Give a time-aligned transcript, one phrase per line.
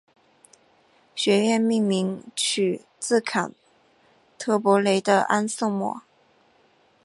[1.13, 3.53] 学院命名取自坎
[4.39, 6.01] 特伯雷的安瑟莫。